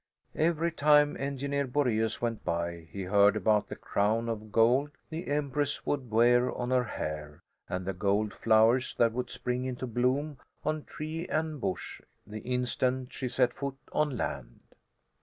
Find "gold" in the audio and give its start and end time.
4.51-4.89, 7.93-8.33